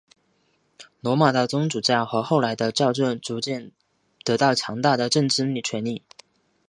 [0.99, 3.71] 罗马的宗主教和后来的教宗逐渐
[4.25, 6.01] 得到强大的政治权力。